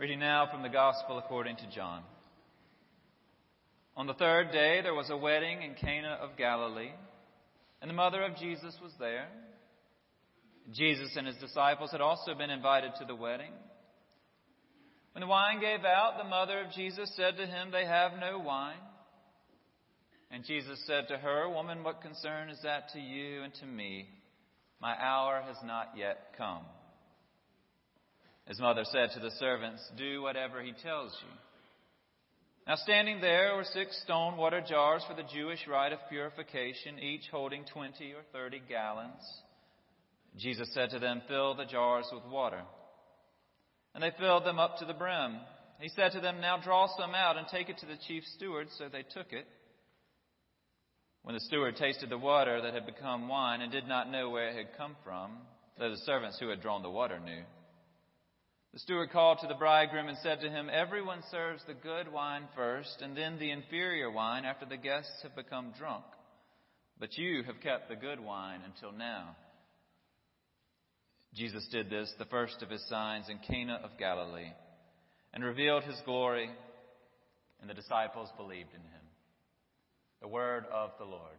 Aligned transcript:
Reading 0.00 0.20
now 0.20 0.48
from 0.50 0.62
the 0.62 0.70
Gospel 0.70 1.18
according 1.18 1.56
to 1.56 1.70
John. 1.76 2.02
On 3.98 4.06
the 4.06 4.14
third 4.14 4.50
day, 4.50 4.80
there 4.82 4.94
was 4.94 5.10
a 5.10 5.16
wedding 5.16 5.60
in 5.60 5.74
Cana 5.74 6.16
of 6.22 6.38
Galilee, 6.38 6.92
and 7.82 7.90
the 7.90 7.94
mother 7.94 8.22
of 8.22 8.34
Jesus 8.38 8.74
was 8.82 8.92
there. 8.98 9.28
Jesus 10.72 11.10
and 11.18 11.26
his 11.26 11.36
disciples 11.36 11.92
had 11.92 12.00
also 12.00 12.34
been 12.34 12.48
invited 12.48 12.92
to 12.98 13.04
the 13.04 13.14
wedding. 13.14 13.50
When 15.12 15.20
the 15.20 15.26
wine 15.26 15.60
gave 15.60 15.84
out, 15.84 16.14
the 16.16 16.24
mother 16.24 16.62
of 16.62 16.72
Jesus 16.72 17.14
said 17.14 17.36
to 17.36 17.44
him, 17.44 17.70
They 17.70 17.84
have 17.84 18.12
no 18.18 18.38
wine. 18.38 18.80
And 20.30 20.46
Jesus 20.46 20.82
said 20.86 21.08
to 21.08 21.18
her, 21.18 21.46
Woman, 21.50 21.84
what 21.84 22.00
concern 22.00 22.48
is 22.48 22.60
that 22.62 22.88
to 22.94 22.98
you 22.98 23.42
and 23.42 23.52
to 23.60 23.66
me? 23.66 24.08
My 24.80 24.94
hour 24.98 25.42
has 25.46 25.58
not 25.62 25.88
yet 25.94 26.32
come. 26.38 26.62
His 28.50 28.58
mother 28.58 28.82
said 28.82 29.10
to 29.14 29.20
the 29.20 29.30
servants, 29.38 29.80
Do 29.96 30.22
whatever 30.22 30.60
he 30.60 30.72
tells 30.72 31.16
you. 31.22 31.32
Now, 32.66 32.74
standing 32.74 33.20
there 33.20 33.54
were 33.54 33.62
six 33.62 33.96
stone 34.02 34.36
water 34.36 34.60
jars 34.60 35.04
for 35.08 35.14
the 35.14 35.28
Jewish 35.32 35.68
rite 35.68 35.92
of 35.92 36.00
purification, 36.08 36.98
each 36.98 37.28
holding 37.30 37.64
20 37.72 38.12
or 38.12 38.22
30 38.32 38.62
gallons. 38.68 39.22
Jesus 40.36 40.68
said 40.74 40.90
to 40.90 40.98
them, 40.98 41.22
Fill 41.28 41.54
the 41.54 41.64
jars 41.64 42.06
with 42.12 42.24
water. 42.24 42.62
And 43.94 44.02
they 44.02 44.10
filled 44.18 44.44
them 44.44 44.58
up 44.58 44.78
to 44.78 44.84
the 44.84 44.94
brim. 44.94 45.38
He 45.78 45.88
said 45.88 46.10
to 46.12 46.20
them, 46.20 46.40
Now 46.40 46.58
draw 46.60 46.88
some 46.98 47.14
out 47.14 47.36
and 47.36 47.46
take 47.46 47.68
it 47.68 47.78
to 47.78 47.86
the 47.86 47.98
chief 48.08 48.24
steward. 48.34 48.66
So 48.78 48.88
they 48.88 49.04
took 49.14 49.32
it. 49.32 49.46
When 51.22 51.36
the 51.36 51.40
steward 51.42 51.76
tasted 51.76 52.10
the 52.10 52.18
water 52.18 52.60
that 52.62 52.74
had 52.74 52.84
become 52.84 53.28
wine 53.28 53.60
and 53.60 53.70
did 53.70 53.86
not 53.86 54.10
know 54.10 54.28
where 54.28 54.48
it 54.48 54.56
had 54.56 54.76
come 54.76 54.96
from, 55.04 55.38
though 55.78 55.90
the 55.90 55.98
servants 55.98 56.40
who 56.40 56.48
had 56.48 56.60
drawn 56.60 56.82
the 56.82 56.90
water 56.90 57.20
knew, 57.20 57.44
the 58.72 58.78
steward 58.78 59.10
called 59.10 59.38
to 59.40 59.48
the 59.48 59.54
bridegroom 59.54 60.08
and 60.08 60.18
said 60.18 60.40
to 60.40 60.50
him, 60.50 60.70
Everyone 60.72 61.22
serves 61.30 61.62
the 61.66 61.74
good 61.74 62.12
wine 62.12 62.44
first, 62.54 63.02
and 63.02 63.16
then 63.16 63.38
the 63.38 63.50
inferior 63.50 64.10
wine 64.10 64.44
after 64.44 64.64
the 64.64 64.76
guests 64.76 65.22
have 65.22 65.34
become 65.34 65.72
drunk. 65.76 66.04
But 66.98 67.18
you 67.18 67.42
have 67.44 67.60
kept 67.60 67.88
the 67.88 67.96
good 67.96 68.20
wine 68.20 68.60
until 68.64 68.92
now. 68.96 69.36
Jesus 71.34 71.66
did 71.72 71.90
this, 71.90 72.12
the 72.18 72.24
first 72.26 72.62
of 72.62 72.70
his 72.70 72.86
signs, 72.88 73.28
in 73.28 73.38
Cana 73.38 73.80
of 73.82 73.98
Galilee, 73.98 74.52
and 75.32 75.42
revealed 75.42 75.84
his 75.84 76.00
glory, 76.04 76.50
and 77.60 77.70
the 77.70 77.74
disciples 77.74 78.28
believed 78.36 78.70
in 78.74 78.80
him. 78.80 79.00
The 80.22 80.28
word 80.28 80.64
of 80.72 80.90
the 80.98 81.04
Lord. 81.04 81.38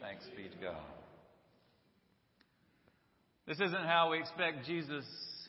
Thanks 0.00 0.24
be 0.36 0.48
to 0.48 0.64
God. 0.64 0.82
This 3.46 3.60
isn't 3.60 3.86
how 3.86 4.10
we 4.10 4.20
expect 4.20 4.64
Jesus' 4.66 5.04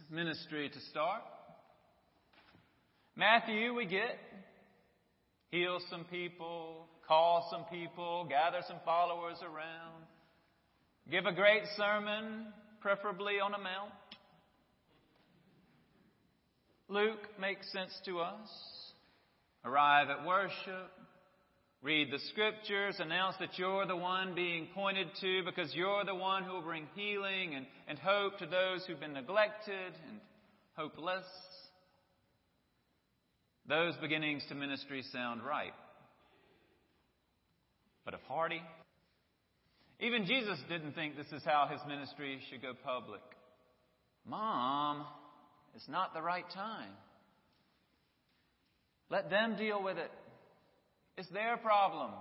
ministry 0.09 0.69
to 0.69 0.79
start. 0.91 1.21
Matthew, 3.15 3.73
we 3.73 3.85
get. 3.85 4.17
Heal 5.51 5.79
some 5.89 6.03
people, 6.05 6.87
call 7.07 7.47
some 7.49 7.63
people, 7.71 8.25
gather 8.27 8.59
some 8.67 8.77
followers 8.83 9.37
around, 9.41 10.03
give 11.09 11.25
a 11.25 11.31
great 11.31 11.61
sermon, 11.77 12.47
preferably 12.81 13.35
on 13.39 13.53
a 13.53 13.57
mount. 13.57 13.93
Luke 16.89 17.29
makes 17.39 17.71
sense 17.71 17.97
to 18.05 18.19
us. 18.19 18.49
Arrive 19.63 20.09
at 20.09 20.25
worship, 20.25 20.91
read 21.81 22.11
the 22.11 22.19
scriptures, 22.29 22.95
announce 22.99 23.35
that 23.39 23.57
you're 23.57 23.85
the 23.85 23.95
one 23.95 24.33
being 24.33 24.67
pointed 24.73 25.07
to 25.21 25.43
because 25.43 25.73
you're 25.73 26.03
the 26.03 26.15
one 26.15 26.43
who 26.43 26.53
will 26.53 26.61
bring 26.61 26.87
healing 26.95 27.55
and, 27.55 27.65
and 27.87 27.99
hope 27.99 28.37
to 28.39 28.45
those 28.45 28.85
who've 28.85 28.99
been 28.99 29.13
neglected 29.13 29.93
and 30.09 30.19
hopeless. 30.75 31.25
Those 33.67 33.95
beginnings 33.97 34.43
to 34.49 34.55
ministry 34.55 35.03
sound 35.11 35.41
right. 35.43 35.73
But 38.03 38.13
if 38.13 38.21
hearty, 38.27 38.61
even 39.99 40.25
Jesus 40.25 40.59
didn't 40.69 40.93
think 40.93 41.15
this 41.15 41.31
is 41.31 41.43
how 41.43 41.67
his 41.71 41.81
ministry 41.87 42.39
should 42.49 42.61
go 42.61 42.73
public. 42.83 43.21
Mom, 44.27 45.05
it's 45.75 45.87
not 45.87 46.13
the 46.13 46.21
right 46.21 46.45
time. 46.53 46.91
Let 49.09 49.29
them 49.29 49.55
deal 49.55 49.83
with 49.83 49.97
it. 49.97 50.11
It's 51.17 51.29
their 51.29 51.57
problem. 51.57 52.11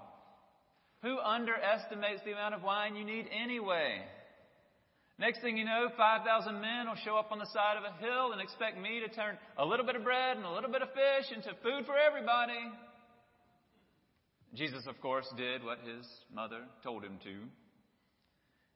Who 1.02 1.18
underestimates 1.18 2.22
the 2.24 2.32
amount 2.32 2.54
of 2.54 2.62
wine 2.62 2.96
you 2.96 3.04
need 3.04 3.26
anyway? 3.30 4.00
Next 5.18 5.40
thing 5.42 5.56
you 5.56 5.64
know, 5.64 5.88
5,000 5.96 6.60
men 6.60 6.88
will 6.88 6.98
show 7.04 7.16
up 7.16 7.30
on 7.30 7.38
the 7.38 7.46
side 7.46 7.76
of 7.76 7.84
a 7.84 8.04
hill 8.04 8.32
and 8.32 8.40
expect 8.40 8.80
me 8.80 9.00
to 9.00 9.14
turn 9.14 9.38
a 9.58 9.64
little 9.64 9.86
bit 9.86 9.96
of 9.96 10.02
bread 10.02 10.36
and 10.36 10.46
a 10.46 10.52
little 10.52 10.70
bit 10.70 10.82
of 10.82 10.88
fish 10.88 11.30
into 11.34 11.50
food 11.62 11.86
for 11.86 11.96
everybody. 11.96 12.58
Jesus, 14.54 14.86
of 14.88 15.00
course, 15.00 15.26
did 15.36 15.62
what 15.62 15.78
his 15.80 16.06
mother 16.34 16.62
told 16.82 17.04
him 17.04 17.18
to. 17.22 17.34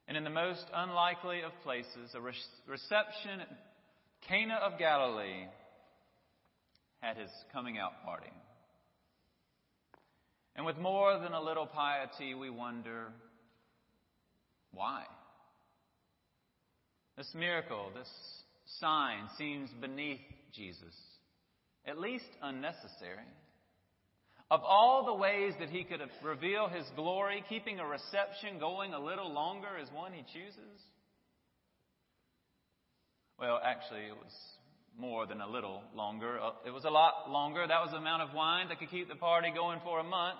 And 0.06 0.16
in 0.16 0.24
the 0.24 0.30
most 0.30 0.64
unlikely 0.74 1.42
of 1.42 1.52
places, 1.62 2.14
a 2.14 2.20
reception 2.20 3.40
at 3.40 3.48
Cana 4.28 4.58
of 4.62 4.78
Galilee 4.78 5.46
had 7.00 7.16
his 7.16 7.30
coming 7.52 7.78
out 7.78 8.04
party. 8.04 8.32
And 10.58 10.66
with 10.66 10.76
more 10.76 11.16
than 11.20 11.34
a 11.34 11.40
little 11.40 11.66
piety, 11.66 12.34
we 12.34 12.50
wonder 12.50 13.12
why? 14.72 15.04
This 17.16 17.30
miracle, 17.32 17.92
this 17.96 18.08
sign 18.80 19.28
seems 19.38 19.70
beneath 19.80 20.18
Jesus, 20.52 20.94
at 21.86 21.96
least 21.96 22.24
unnecessary. 22.42 23.28
Of 24.50 24.62
all 24.64 25.06
the 25.06 25.14
ways 25.14 25.54
that 25.60 25.70
he 25.70 25.84
could 25.84 26.00
reveal 26.24 26.66
his 26.66 26.86
glory, 26.96 27.44
keeping 27.48 27.78
a 27.78 27.86
reception 27.86 28.58
going 28.58 28.94
a 28.94 29.00
little 29.00 29.32
longer 29.32 29.78
is 29.80 29.88
one 29.92 30.12
he 30.12 30.22
chooses. 30.22 30.82
Well, 33.38 33.60
actually, 33.64 34.06
it 34.06 34.16
was 34.16 34.32
more 34.98 35.26
than 35.26 35.40
a 35.40 35.48
little 35.48 35.82
longer. 35.94 36.40
Uh, 36.40 36.50
it 36.66 36.70
was 36.70 36.84
a 36.84 36.90
lot 36.90 37.30
longer. 37.30 37.66
That 37.66 37.80
was 37.80 37.90
the 37.92 37.98
amount 37.98 38.22
of 38.22 38.34
wine 38.34 38.68
that 38.68 38.80
could 38.80 38.90
keep 38.90 39.08
the 39.08 39.14
party 39.14 39.52
going 39.54 39.80
for 39.84 40.00
a 40.00 40.04
month. 40.04 40.38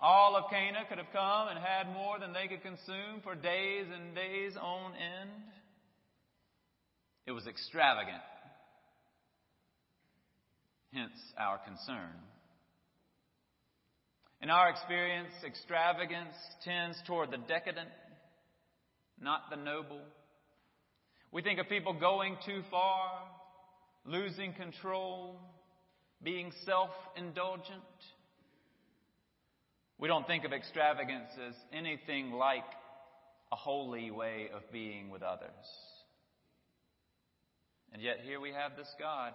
All 0.00 0.36
of 0.36 0.50
Cana 0.50 0.80
could 0.88 0.98
have 0.98 1.12
come 1.12 1.48
and 1.48 1.58
had 1.58 1.92
more 1.94 2.18
than 2.18 2.32
they 2.32 2.48
could 2.48 2.62
consume 2.62 3.22
for 3.22 3.34
days 3.34 3.86
and 3.92 4.14
days 4.14 4.52
on 4.60 4.92
end. 4.94 5.30
It 7.26 7.32
was 7.32 7.46
extravagant. 7.46 8.22
Hence 10.92 11.12
our 11.38 11.58
concern. 11.58 12.10
In 14.42 14.50
our 14.50 14.68
experience, 14.68 15.30
extravagance 15.46 16.34
tends 16.64 16.98
toward 17.06 17.30
the 17.30 17.38
decadent, 17.38 17.88
not 19.20 19.42
the 19.50 19.56
noble. 19.56 20.00
We 21.32 21.42
think 21.42 21.58
of 21.58 21.68
people 21.68 21.94
going 21.94 22.36
too 22.46 22.62
far, 22.70 23.10
losing 24.04 24.52
control, 24.52 25.40
being 26.22 26.52
self 26.64 26.90
indulgent. 27.16 27.82
We 29.98 30.08
don't 30.08 30.26
think 30.26 30.44
of 30.44 30.52
extravagance 30.52 31.30
as 31.48 31.54
anything 31.72 32.32
like 32.32 32.64
a 33.50 33.56
holy 33.56 34.10
way 34.10 34.48
of 34.54 34.62
being 34.70 35.10
with 35.10 35.22
others. 35.22 35.48
And 37.92 38.02
yet, 38.02 38.18
here 38.24 38.40
we 38.40 38.50
have 38.52 38.76
this 38.76 38.88
God 38.98 39.32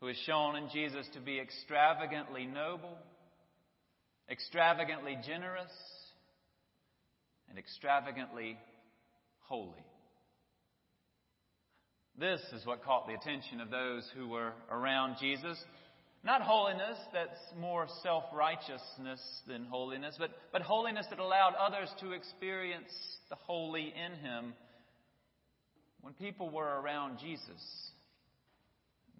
who 0.00 0.08
is 0.08 0.16
shown 0.26 0.56
in 0.56 0.68
Jesus 0.70 1.06
to 1.14 1.20
be 1.20 1.40
extravagantly 1.40 2.46
noble 2.46 2.96
extravagantly 4.30 5.16
generous, 5.26 5.72
and 7.48 7.58
extravagantly 7.58 8.58
holy. 9.40 9.87
This 12.18 12.40
is 12.52 12.66
what 12.66 12.82
caught 12.82 13.06
the 13.06 13.14
attention 13.14 13.60
of 13.60 13.70
those 13.70 14.02
who 14.16 14.28
were 14.28 14.52
around 14.72 15.18
Jesus. 15.20 15.56
Not 16.24 16.42
holiness 16.42 16.98
that's 17.12 17.38
more 17.60 17.86
self 18.02 18.24
righteousness 18.34 19.20
than 19.46 19.64
holiness, 19.66 20.16
but, 20.18 20.30
but 20.52 20.62
holiness 20.62 21.06
that 21.10 21.20
allowed 21.20 21.54
others 21.54 21.88
to 22.00 22.10
experience 22.12 22.90
the 23.30 23.36
holy 23.36 23.94
in 23.94 24.18
Him. 24.18 24.54
When 26.00 26.12
people 26.14 26.50
were 26.50 26.80
around 26.80 27.18
Jesus, 27.20 27.62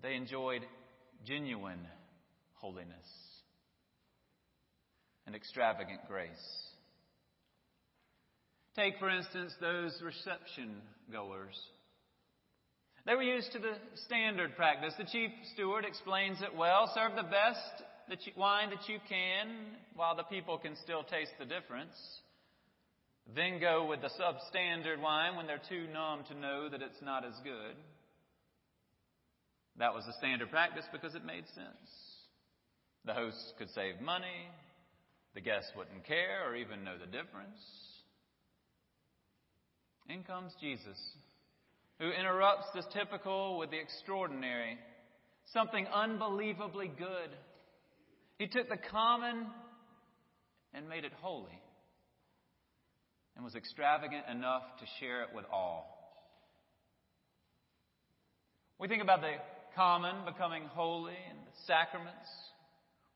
they 0.02 0.14
enjoyed 0.14 0.62
genuine 1.24 1.86
holiness 2.54 3.06
and 5.26 5.36
extravagant 5.36 6.00
grace. 6.08 6.28
Take, 8.74 8.98
for 8.98 9.08
instance, 9.08 9.52
those 9.60 10.00
reception 10.02 10.82
goers. 11.12 11.56
They 13.08 13.14
were 13.14 13.22
used 13.22 13.52
to 13.52 13.58
the 13.58 13.72
standard 14.04 14.54
practice. 14.54 14.92
The 14.98 15.04
chief 15.04 15.30
steward 15.54 15.86
explains 15.86 16.42
it 16.42 16.54
well. 16.54 16.92
Serve 16.94 17.16
the 17.16 17.22
best 17.22 18.36
wine 18.36 18.68
that 18.68 18.86
you 18.86 18.98
can 19.08 19.48
while 19.96 20.14
the 20.14 20.24
people 20.24 20.58
can 20.58 20.76
still 20.84 21.04
taste 21.04 21.32
the 21.38 21.46
difference. 21.46 21.96
Then 23.34 23.60
go 23.60 23.86
with 23.86 24.02
the 24.02 24.10
substandard 24.10 25.00
wine 25.00 25.36
when 25.36 25.46
they're 25.46 25.62
too 25.70 25.86
numb 25.90 26.24
to 26.28 26.38
know 26.38 26.68
that 26.68 26.82
it's 26.82 27.00
not 27.00 27.24
as 27.24 27.32
good. 27.44 27.76
That 29.78 29.94
was 29.94 30.04
the 30.04 30.12
standard 30.18 30.50
practice 30.50 30.84
because 30.92 31.14
it 31.14 31.24
made 31.24 31.44
sense. 31.54 31.88
The 33.06 33.14
hosts 33.14 33.54
could 33.56 33.70
save 33.70 34.02
money, 34.02 34.50
the 35.34 35.40
guests 35.40 35.72
wouldn't 35.74 36.04
care 36.04 36.46
or 36.46 36.56
even 36.56 36.84
know 36.84 36.98
the 36.98 37.06
difference. 37.06 37.64
In 40.10 40.24
comes 40.24 40.52
Jesus, 40.60 40.98
who 41.98 42.10
interrupts 42.10 42.66
the 42.74 42.82
typical 42.92 43.58
with 43.58 43.70
the 43.70 43.78
extraordinary, 43.78 44.78
something 45.52 45.86
unbelievably 45.92 46.92
good. 46.98 47.30
He 48.38 48.46
took 48.46 48.68
the 48.68 48.78
common 48.90 49.46
and 50.74 50.88
made 50.88 51.04
it 51.04 51.12
holy, 51.20 51.60
and 53.34 53.44
was 53.44 53.54
extravagant 53.54 54.24
enough 54.30 54.62
to 54.78 54.86
share 55.00 55.22
it 55.22 55.28
with 55.34 55.44
all. 55.52 55.94
We 58.78 58.86
think 58.86 59.02
about 59.02 59.22
the 59.22 59.32
common 59.74 60.24
becoming 60.24 60.64
holy 60.66 61.16
and 61.28 61.38
the 61.38 61.56
sacraments, 61.66 62.28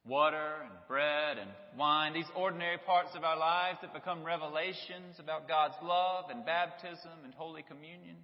water 0.05 0.56
and 0.62 0.73
bread 0.88 1.38
and 1.38 1.50
wine, 1.78 2.14
these 2.14 2.31
ordinary 2.35 2.78
parts 2.78 3.11
of 3.14 3.23
our 3.23 3.38
lives 3.38 3.78
that 3.82 3.94
become 3.94 4.25
revelations 4.25 5.20
about 5.20 5.46
God's 5.46 5.75
love 5.82 6.25
and 6.31 6.44
baptism 6.44 7.23
and 7.23 7.32
Holy 7.35 7.62
Communion. 7.62 8.17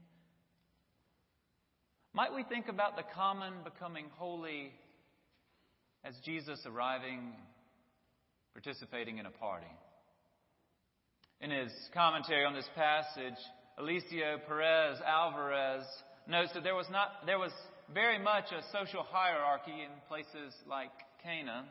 Might 2.19 2.35
we 2.35 2.43
think 2.43 2.67
about 2.67 2.97
the 2.97 3.05
common 3.15 3.53
becoming 3.63 4.07
holy 4.17 4.73
as 6.03 6.17
Jesus 6.25 6.59
arriving, 6.67 7.31
participating 8.55 9.19
in 9.19 9.27
a 9.27 9.31
party? 9.31 9.71
In 11.41 11.53
his 11.53 11.71
commentary 11.95 12.45
on 12.45 12.55
this 12.55 12.69
passage, 12.75 13.39
Eliseo 13.79 14.45
Perez 14.49 14.99
Alvarez 15.07 15.85
notes 16.27 16.51
that 16.55 16.65
there 16.65 16.75
was 16.75 16.89
not, 16.91 17.25
there 17.25 17.39
was 17.39 17.53
very 17.95 18.19
much 18.19 18.47
a 18.51 18.65
social 18.77 19.05
hierarchy 19.09 19.71
in 19.71 19.91
places 20.09 20.53
like 20.69 20.91
Cana. 21.23 21.67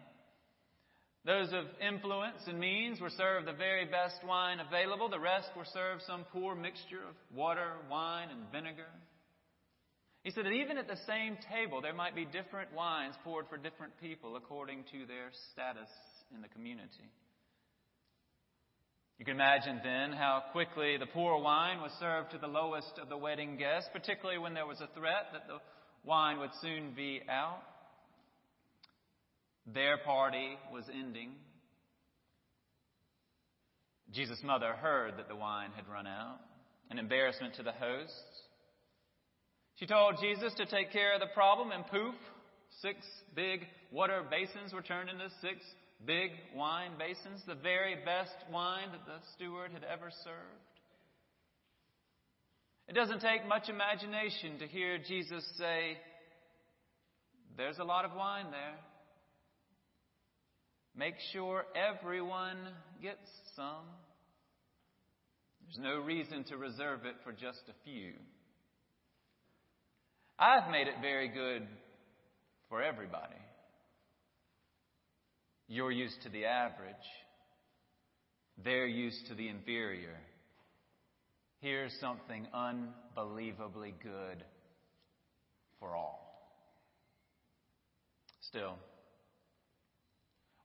Those 1.25 1.49
of 1.51 1.65
influence 1.85 2.39
and 2.47 2.57
means 2.57 3.01
were 3.01 3.09
served 3.09 3.49
the 3.49 3.51
very 3.51 3.83
best 3.83 4.25
wine 4.25 4.61
available. 4.61 5.09
The 5.09 5.19
rest 5.19 5.49
were 5.57 5.67
served 5.73 6.03
some 6.07 6.23
poor 6.31 6.55
mixture 6.55 7.03
of 7.05 7.35
water, 7.35 7.73
wine, 7.91 8.29
and 8.31 8.49
vinegar. 8.49 8.87
He 10.27 10.33
said 10.33 10.43
that 10.43 10.51
even 10.51 10.77
at 10.77 10.89
the 10.89 10.99
same 11.07 11.37
table, 11.49 11.79
there 11.79 11.93
might 11.93 12.13
be 12.13 12.25
different 12.25 12.73
wines 12.73 13.15
poured 13.23 13.47
for 13.47 13.55
different 13.55 13.93
people 14.01 14.35
according 14.35 14.83
to 14.91 15.05
their 15.07 15.31
status 15.53 15.87
in 16.35 16.41
the 16.41 16.49
community. 16.49 17.09
You 19.19 19.23
can 19.23 19.35
imagine 19.35 19.79
then 19.85 20.11
how 20.11 20.43
quickly 20.51 20.97
the 20.97 21.05
poor 21.05 21.41
wine 21.41 21.79
was 21.79 21.93
served 21.97 22.31
to 22.31 22.39
the 22.39 22.47
lowest 22.47 22.99
of 23.01 23.07
the 23.07 23.15
wedding 23.15 23.55
guests, 23.55 23.89
particularly 23.93 24.37
when 24.37 24.53
there 24.53 24.67
was 24.67 24.81
a 24.81 24.89
threat 24.99 25.27
that 25.31 25.47
the 25.47 25.59
wine 26.03 26.39
would 26.39 26.51
soon 26.61 26.91
be 26.93 27.21
out. 27.29 27.61
Their 29.65 29.97
party 29.97 30.57
was 30.73 30.83
ending. 30.93 31.35
Jesus' 34.11 34.43
mother 34.43 34.73
heard 34.73 35.19
that 35.19 35.29
the 35.29 35.37
wine 35.37 35.71
had 35.73 35.87
run 35.87 36.05
out, 36.05 36.39
an 36.91 36.99
embarrassment 36.99 37.55
to 37.55 37.63
the 37.63 37.71
hosts. 37.71 38.41
She 39.79 39.85
told 39.85 40.15
Jesus 40.19 40.53
to 40.55 40.65
take 40.65 40.91
care 40.91 41.13
of 41.13 41.19
the 41.19 41.33
problem, 41.35 41.71
and 41.71 41.85
poof, 41.85 42.15
six 42.81 42.97
big 43.35 43.61
water 43.91 44.23
basins 44.29 44.73
were 44.73 44.81
turned 44.81 45.09
into 45.09 45.29
six 45.39 45.61
big 46.05 46.31
wine 46.55 46.91
basins, 46.97 47.41
the 47.47 47.55
very 47.55 47.95
best 48.03 48.35
wine 48.51 48.89
that 48.91 49.05
the 49.05 49.19
steward 49.35 49.71
had 49.71 49.83
ever 49.83 50.09
served. 50.23 50.67
It 52.87 52.93
doesn't 52.93 53.19
take 53.19 53.47
much 53.47 53.69
imagination 53.69 54.59
to 54.59 54.67
hear 54.67 54.97
Jesus 54.97 55.43
say, 55.57 55.97
There's 57.55 57.77
a 57.77 57.83
lot 57.83 58.03
of 58.03 58.15
wine 58.15 58.47
there. 58.49 58.79
Make 60.95 61.15
sure 61.33 61.65
everyone 61.75 62.57
gets 62.99 63.29
some. 63.55 63.85
There's 65.61 65.83
no 65.83 65.99
reason 66.01 66.45
to 66.45 66.57
reserve 66.57 67.05
it 67.05 67.15
for 67.23 67.31
just 67.31 67.61
a 67.69 67.83
few. 67.83 68.13
I've 70.39 70.69
made 70.71 70.87
it 70.87 70.95
very 71.01 71.29
good 71.29 71.67
for 72.69 72.83
everybody. 72.83 73.35
You're 75.67 75.91
used 75.91 76.21
to 76.23 76.29
the 76.29 76.45
average. 76.45 76.95
They're 78.63 78.87
used 78.87 79.27
to 79.27 79.35
the 79.35 79.47
inferior. 79.49 80.15
Here's 81.59 81.93
something 81.99 82.47
unbelievably 82.53 83.95
good 84.03 84.43
for 85.79 85.95
all. 85.95 86.23
Still, 88.41 88.75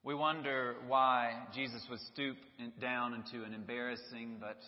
we 0.05 0.15
wonder 0.15 0.77
why 0.87 1.33
Jesus 1.55 1.83
would 1.89 2.01
stoop 2.13 2.37
down 2.81 3.15
into 3.15 3.45
an 3.45 3.55
embarrassing 3.55 4.37
but 4.39 4.59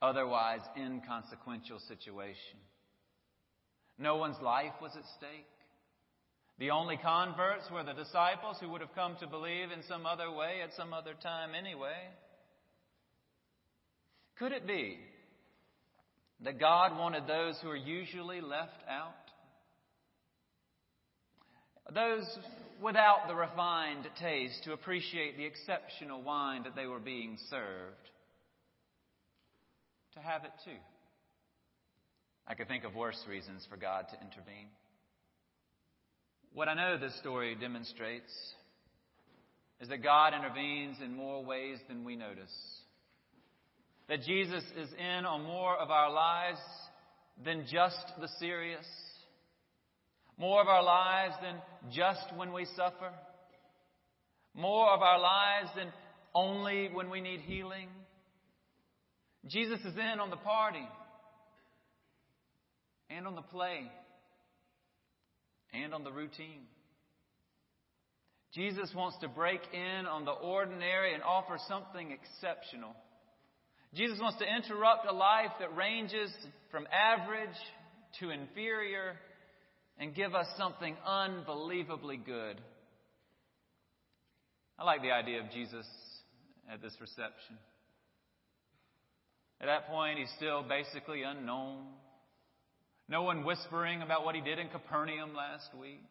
otherwise 0.00 0.60
inconsequential 0.76 1.80
situation. 1.88 2.58
No 3.98 4.16
one's 4.16 4.40
life 4.42 4.72
was 4.80 4.92
at 4.96 5.04
stake. 5.16 5.46
The 6.58 6.70
only 6.70 6.96
converts 6.96 7.64
were 7.72 7.82
the 7.82 7.92
disciples 7.92 8.56
who 8.60 8.68
would 8.70 8.80
have 8.80 8.94
come 8.94 9.16
to 9.20 9.26
believe 9.26 9.70
in 9.70 9.82
some 9.88 10.06
other 10.06 10.30
way 10.30 10.60
at 10.62 10.74
some 10.76 10.92
other 10.92 11.14
time 11.22 11.50
anyway. 11.58 12.08
Could 14.38 14.52
it 14.52 14.66
be 14.66 14.98
that 16.44 16.58
God 16.58 16.96
wanted 16.96 17.26
those 17.26 17.56
who 17.62 17.68
are 17.68 17.76
usually 17.76 18.40
left 18.40 18.82
out? 18.88 19.14
Those 21.94 22.26
without 22.80 23.28
the 23.28 23.34
refined 23.34 24.08
taste 24.20 24.64
to 24.64 24.72
appreciate 24.72 25.36
the 25.36 25.44
exceptional 25.44 26.22
wine 26.22 26.64
that 26.64 26.74
they 26.74 26.86
were 26.86 26.98
being 26.98 27.38
served, 27.50 28.08
to 30.14 30.20
have 30.20 30.44
it 30.44 30.52
too. 30.64 30.70
I 32.46 32.54
could 32.54 32.68
think 32.68 32.84
of 32.84 32.94
worse 32.94 33.22
reasons 33.28 33.66
for 33.70 33.76
God 33.76 34.06
to 34.10 34.14
intervene. 34.16 34.68
What 36.54 36.68
I 36.68 36.74
know 36.74 36.98
this 36.98 37.16
story 37.18 37.54
demonstrates 37.54 38.32
is 39.80 39.88
that 39.88 40.02
God 40.02 40.34
intervenes 40.34 40.98
in 41.02 41.14
more 41.14 41.44
ways 41.44 41.78
than 41.88 42.04
we 42.04 42.14
notice. 42.14 42.52
That 44.08 44.22
Jesus 44.22 44.62
is 44.76 44.88
in 44.98 45.24
on 45.24 45.44
more 45.44 45.76
of 45.76 45.90
our 45.90 46.12
lives 46.12 46.60
than 47.44 47.64
just 47.70 48.12
the 48.20 48.28
serious, 48.38 48.86
more 50.36 50.60
of 50.60 50.68
our 50.68 50.82
lives 50.82 51.34
than 51.42 51.56
just 51.92 52.36
when 52.36 52.52
we 52.52 52.66
suffer, 52.76 53.12
more 54.54 54.90
of 54.90 55.00
our 55.00 55.18
lives 55.18 55.70
than 55.76 55.88
only 56.34 56.90
when 56.92 57.08
we 57.08 57.20
need 57.20 57.40
healing. 57.40 57.88
Jesus 59.46 59.80
is 59.80 59.96
in 59.96 60.20
on 60.20 60.30
the 60.30 60.36
party 60.36 60.86
and 63.16 63.26
on 63.26 63.34
the 63.34 63.42
play 63.42 63.90
and 65.72 65.94
on 65.94 66.04
the 66.04 66.12
routine. 66.12 66.66
Jesus 68.54 68.90
wants 68.94 69.16
to 69.22 69.28
break 69.28 69.60
in 69.72 70.06
on 70.06 70.24
the 70.24 70.30
ordinary 70.30 71.14
and 71.14 71.22
offer 71.22 71.56
something 71.68 72.10
exceptional. 72.12 72.94
Jesus 73.94 74.18
wants 74.20 74.38
to 74.38 74.44
interrupt 74.44 75.06
a 75.08 75.12
life 75.12 75.52
that 75.60 75.74
ranges 75.74 76.30
from 76.70 76.86
average 76.92 77.56
to 78.20 78.30
inferior 78.30 79.14
and 79.98 80.14
give 80.14 80.34
us 80.34 80.46
something 80.58 80.96
unbelievably 81.06 82.18
good. 82.18 82.60
I 84.78 84.84
like 84.84 85.02
the 85.02 85.12
idea 85.12 85.40
of 85.40 85.50
Jesus 85.50 85.86
at 86.70 86.82
this 86.82 86.94
reception. 87.00 87.56
At 89.60 89.66
that 89.66 89.88
point, 89.88 90.18
he's 90.18 90.32
still 90.36 90.62
basically 90.62 91.22
unknown. 91.22 91.84
No 93.08 93.22
one 93.22 93.44
whispering 93.44 94.02
about 94.02 94.24
what 94.24 94.34
he 94.34 94.40
did 94.40 94.58
in 94.58 94.68
Capernaum 94.68 95.34
last 95.34 95.68
week. 95.78 96.02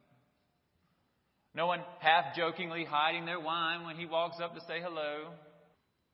No 1.54 1.68
one 1.68 1.82
half 2.00 2.36
jokingly 2.36 2.86
hiding 2.86 3.26
their 3.26 3.40
wine 3.40 3.86
when 3.86 3.96
he 3.96 4.06
walks 4.06 4.38
up 4.42 4.56
to 4.56 4.62
say 4.62 4.80
hello. 4.82 5.32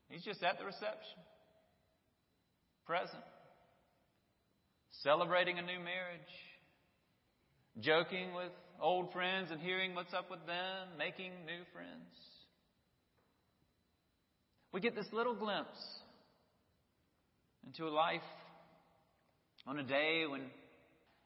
He's 0.10 0.24
just 0.24 0.42
at 0.42 0.58
the 0.58 0.66
reception, 0.66 1.20
present, 2.86 3.24
celebrating 5.04 5.60
a 5.60 5.62
new 5.62 5.80
marriage, 5.80 6.34
joking 7.82 8.34
with 8.34 8.52
old 8.82 9.12
friends 9.12 9.52
and 9.52 9.60
hearing 9.60 9.94
what's 9.96 10.14
up 10.14 10.32
with 10.32 10.46
them, 10.48 10.88
making 10.98 11.32
new 11.46 11.64
friends. 11.74 12.16
We 14.72 14.80
get 14.80 14.96
this 14.96 15.08
little 15.12 15.36
glimpse 15.36 15.78
into 17.66 17.88
a 17.88 17.94
life 17.94 18.22
on 19.66 19.78
a 19.78 19.84
day 19.84 20.26
when 20.26 20.42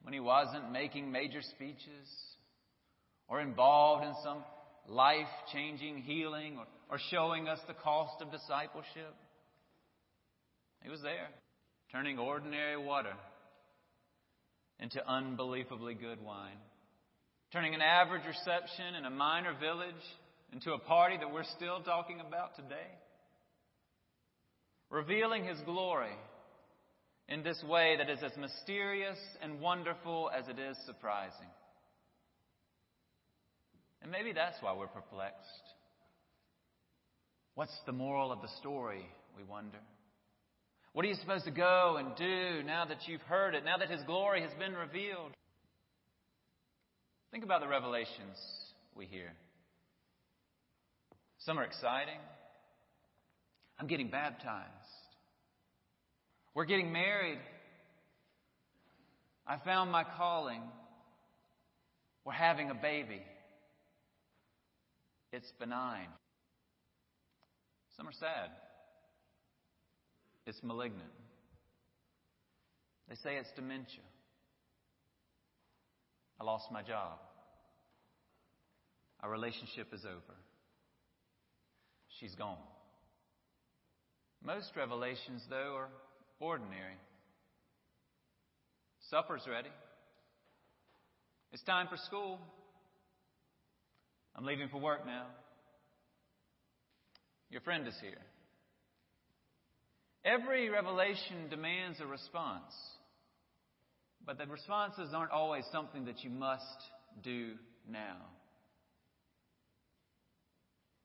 when 0.03 0.13
he 0.13 0.19
wasn't 0.19 0.71
making 0.71 1.11
major 1.11 1.41
speeches 1.41 2.07
or 3.27 3.39
involved 3.39 4.05
in 4.05 4.13
some 4.23 4.43
life 4.87 5.27
changing 5.53 5.97
healing 5.99 6.57
or, 6.57 6.65
or 6.89 6.99
showing 7.11 7.47
us 7.47 7.59
the 7.67 7.73
cost 7.73 8.21
of 8.21 8.31
discipleship. 8.31 9.15
He 10.83 10.89
was 10.89 11.01
there, 11.01 11.29
turning 11.91 12.17
ordinary 12.17 12.77
water 12.77 13.13
into 14.79 15.07
unbelievably 15.07 15.93
good 15.95 16.21
wine. 16.23 16.57
turning 17.53 17.75
an 17.75 17.81
average 17.81 18.23
reception 18.25 18.95
in 18.97 19.05
a 19.05 19.09
minor 19.09 19.53
village 19.59 19.93
into 20.53 20.73
a 20.73 20.79
party 20.79 21.17
that 21.17 21.31
we're 21.31 21.43
still 21.55 21.81
talking 21.81 22.19
about 22.19 22.55
today. 22.55 22.89
Revealing 24.89 25.45
His 25.45 25.59
glory 25.61 26.15
in 27.31 27.43
this 27.43 27.63
way 27.63 27.95
that 27.97 28.09
is 28.09 28.19
as 28.23 28.35
mysterious 28.37 29.17
and 29.41 29.61
wonderful 29.61 30.29
as 30.37 30.47
it 30.49 30.59
is 30.59 30.75
surprising. 30.85 31.47
And 34.01 34.11
maybe 34.11 34.33
that's 34.33 34.57
why 34.61 34.75
we're 34.75 34.87
perplexed. 34.87 35.39
What's 37.55 37.75
the 37.85 37.93
moral 37.93 38.31
of 38.31 38.41
the 38.41 38.49
story, 38.59 39.05
we 39.37 39.43
wonder? 39.43 39.77
What 40.93 41.05
are 41.05 41.07
you 41.07 41.15
supposed 41.15 41.45
to 41.45 41.51
go 41.51 41.95
and 41.97 42.15
do 42.17 42.63
now 42.65 42.85
that 42.85 43.07
you've 43.07 43.21
heard 43.21 43.55
it, 43.55 43.63
now 43.63 43.77
that 43.77 43.89
His 43.89 44.01
glory 44.03 44.41
has 44.41 44.51
been 44.59 44.73
revealed? 44.73 45.31
Think 47.31 47.45
about 47.45 47.61
the 47.61 47.67
revelations 47.67 48.37
we 48.93 49.05
hear. 49.05 49.31
Some 51.39 51.57
are 51.57 51.63
exciting. 51.63 52.19
I'm 53.79 53.87
getting 53.87 54.09
baptized. 54.09 54.67
We're 56.53 56.65
getting 56.65 56.91
married. 56.91 57.39
I 59.47 59.57
found 59.63 59.91
my 59.91 60.03
calling. 60.17 60.61
We're 62.25 62.33
having 62.33 62.69
a 62.69 62.75
baby. 62.75 63.21
It's 65.31 65.51
benign. 65.59 66.07
Some 67.95 68.07
are 68.07 68.13
sad. 68.13 68.49
It's 70.45 70.61
malignant. 70.63 71.11
They 73.07 73.15
say 73.15 73.35
it's 73.37 73.51
dementia. 73.55 74.03
I 76.39 76.43
lost 76.43 76.65
my 76.71 76.81
job. 76.81 77.19
Our 79.21 79.29
relationship 79.29 79.93
is 79.93 80.03
over. 80.05 80.35
She's 82.19 82.33
gone. 82.35 82.57
Most 84.43 84.71
revelations, 84.75 85.43
though, 85.49 85.75
are 85.75 85.89
ordinary. 86.41 86.97
Supper's 89.09 89.43
ready. 89.49 89.69
It's 91.53 91.63
time 91.63 91.87
for 91.89 91.97
school. 91.97 92.39
I'm 94.35 94.45
leaving 94.45 94.69
for 94.69 94.79
work 94.79 95.05
now. 95.05 95.25
Your 97.49 97.61
friend 97.61 97.87
is 97.87 97.95
here. 98.01 98.21
Every 100.23 100.69
revelation 100.69 101.49
demands 101.49 101.99
a 101.99 102.05
response, 102.05 102.73
but 104.25 104.37
the 104.37 104.45
responses 104.45 105.09
aren't 105.13 105.31
always 105.31 105.65
something 105.71 106.05
that 106.05 106.23
you 106.23 106.29
must 106.29 106.63
do 107.23 107.53
now. 107.89 108.17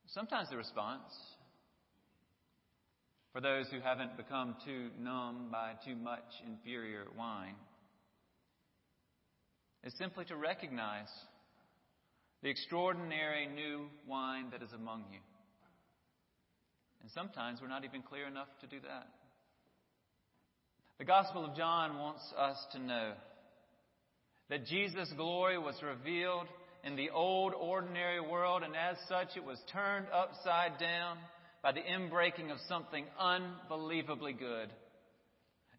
Sometimes 0.08 0.50
the 0.50 0.56
response, 0.56 1.12
for 3.36 3.42
those 3.42 3.66
who 3.70 3.80
haven't 3.80 4.16
become 4.16 4.56
too 4.64 4.88
numb 4.98 5.48
by 5.52 5.72
too 5.84 5.94
much 5.94 6.24
inferior 6.46 7.04
wine, 7.18 7.54
is 9.84 9.92
simply 9.98 10.24
to 10.24 10.34
recognize 10.34 11.10
the 12.42 12.48
extraordinary 12.48 13.46
new 13.46 13.90
wine 14.06 14.46
that 14.52 14.62
is 14.62 14.72
among 14.72 15.04
you. 15.12 15.18
And 17.02 17.10
sometimes 17.10 17.58
we're 17.60 17.68
not 17.68 17.84
even 17.84 18.00
clear 18.00 18.26
enough 18.26 18.48
to 18.62 18.66
do 18.66 18.80
that. 18.80 19.06
The 20.98 21.04
Gospel 21.04 21.44
of 21.44 21.54
John 21.54 21.98
wants 21.98 22.22
us 22.38 22.56
to 22.72 22.78
know 22.78 23.12
that 24.48 24.64
Jesus' 24.64 25.12
glory 25.14 25.58
was 25.58 25.74
revealed 25.82 26.46
in 26.84 26.96
the 26.96 27.10
old 27.10 27.52
ordinary 27.52 28.20
world, 28.20 28.62
and 28.62 28.74
as 28.74 28.96
such, 29.10 29.36
it 29.36 29.44
was 29.44 29.58
turned 29.70 30.06
upside 30.10 30.78
down 30.78 31.18
by 31.66 31.72
the 31.72 31.80
inbreaking 31.80 32.52
of 32.52 32.58
something 32.68 33.04
unbelievably 33.18 34.34
good. 34.34 34.68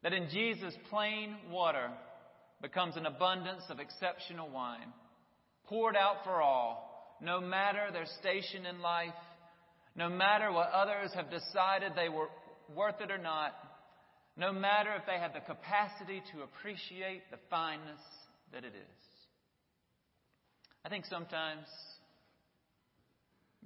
That 0.04 0.12
in 0.12 0.28
Jesus, 0.30 0.74
plain 0.90 1.38
water 1.50 1.90
becomes 2.62 2.98
an 2.98 3.06
abundance 3.06 3.64
of 3.70 3.80
exceptional 3.80 4.50
wine 4.50 4.92
poured 5.64 5.96
out 5.96 6.26
for 6.26 6.42
all, 6.42 7.16
no 7.22 7.40
matter 7.40 7.88
their 7.94 8.06
station 8.20 8.66
in 8.66 8.82
life, 8.82 9.14
no 9.96 10.10
matter 10.10 10.52
what 10.52 10.72
others 10.72 11.12
have 11.16 11.32
decided 11.32 11.94
they 11.96 12.10
were 12.10 12.28
worth 12.76 13.00
it 13.00 13.10
or 13.10 13.18
not, 13.18 13.54
no 14.36 14.52
matter 14.52 14.94
if 14.94 15.06
they 15.06 15.18
have 15.18 15.32
the 15.32 15.40
capacity 15.40 16.22
to 16.34 16.44
appreciate 16.44 17.22
the 17.32 17.38
fineness 17.50 18.02
that 18.52 18.66
it 18.66 18.74
is. 18.76 19.04
I 20.84 20.90
think 20.90 21.06
sometimes 21.06 21.66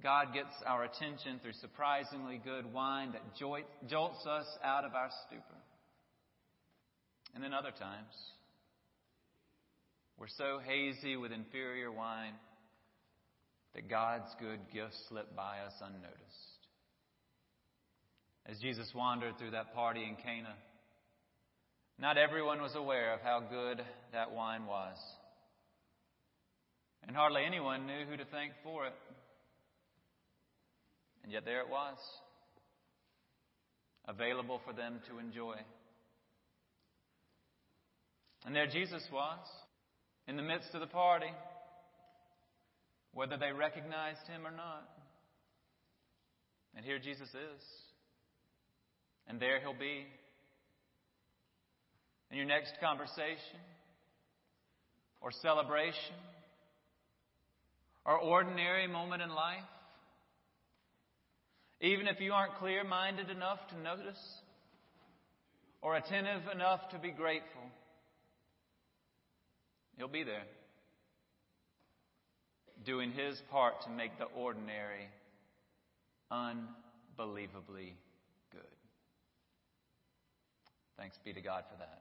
God 0.02 0.34
gets 0.34 0.50
our 0.66 0.84
attention 0.84 1.38
through 1.40 1.52
surprisingly 1.60 2.40
good 2.44 2.72
wine 2.72 3.12
that 3.12 3.22
jolts 3.36 4.26
us 4.26 4.46
out 4.64 4.84
of 4.84 4.94
our 4.94 5.10
stupor. 5.26 5.60
And 7.34 7.42
then 7.42 7.54
other 7.54 7.70
times, 7.70 8.12
we're 10.18 10.26
so 10.28 10.58
hazy 10.64 11.16
with 11.16 11.32
inferior 11.32 11.90
wine 11.90 12.34
that 13.74 13.88
God's 13.88 14.34
good 14.40 14.58
gifts 14.72 14.98
slip 15.08 15.34
by 15.34 15.60
us 15.60 15.72
unnoticed. 15.80 16.12
As 18.46 18.58
Jesus 18.58 18.90
wandered 18.94 19.38
through 19.38 19.52
that 19.52 19.72
party 19.72 20.02
in 20.02 20.16
Cana, 20.16 20.54
not 21.98 22.18
everyone 22.18 22.60
was 22.60 22.74
aware 22.74 23.14
of 23.14 23.20
how 23.20 23.40
good 23.40 23.80
that 24.12 24.32
wine 24.32 24.66
was. 24.66 24.96
And 27.06 27.16
hardly 27.16 27.42
anyone 27.46 27.86
knew 27.86 28.04
who 28.08 28.16
to 28.16 28.24
thank 28.24 28.52
for 28.62 28.86
it. 28.86 28.94
And 31.22 31.32
yet 31.32 31.44
there 31.44 31.60
it 31.60 31.68
was, 31.68 31.96
available 34.08 34.60
for 34.66 34.72
them 34.72 35.00
to 35.08 35.18
enjoy. 35.18 35.54
And 38.44 38.54
there 38.54 38.66
Jesus 38.66 39.02
was, 39.12 39.38
in 40.26 40.36
the 40.36 40.42
midst 40.42 40.74
of 40.74 40.80
the 40.80 40.86
party, 40.86 41.30
whether 43.14 43.36
they 43.36 43.52
recognized 43.52 44.26
him 44.26 44.46
or 44.46 44.50
not. 44.50 44.88
And 46.74 46.84
here 46.84 46.98
Jesus 46.98 47.28
is. 47.28 47.62
And 49.28 49.38
there 49.38 49.60
he'll 49.60 49.78
be. 49.78 50.06
In 52.30 52.38
your 52.38 52.46
next 52.46 52.72
conversation 52.80 53.60
or 55.20 55.30
celebration 55.42 56.16
or 58.04 58.18
ordinary 58.18 58.88
moment 58.88 59.22
in 59.22 59.28
life, 59.28 59.62
even 61.82 62.06
if 62.06 62.20
you 62.20 62.32
aren't 62.32 62.54
clear 62.54 62.84
minded 62.84 63.28
enough 63.28 63.58
to 63.68 63.80
notice 63.82 64.40
or 65.82 65.96
attentive 65.96 66.42
enough 66.52 66.88
to 66.90 66.98
be 66.98 67.10
grateful, 67.10 67.62
He'll 69.98 70.08
be 70.08 70.22
there, 70.22 70.44
doing 72.86 73.10
His 73.10 73.40
part 73.50 73.82
to 73.82 73.90
make 73.90 74.16
the 74.18 74.24
ordinary 74.24 75.08
unbelievably 76.30 77.94
good. 78.52 78.62
Thanks 80.96 81.18
be 81.24 81.32
to 81.32 81.40
God 81.40 81.64
for 81.70 81.78
that. 81.78 82.00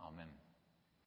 Amen. 0.00 0.26